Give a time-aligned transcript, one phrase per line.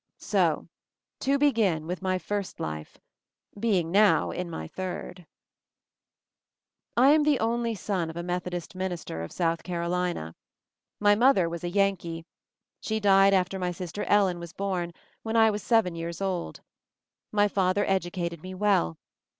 [0.17, 0.67] So,
[1.19, 2.97] to begin with my first life,
[3.59, 5.27] being now in my third......
[6.97, 10.33] I am the only son of a Methodist minister of South Carolina.
[10.99, 12.25] My mother was a Yan kee.
[12.79, 14.91] She died after my sister Ellen was born,
[15.21, 16.61] when I was seven years old.
[17.31, 18.97] My father educated me well.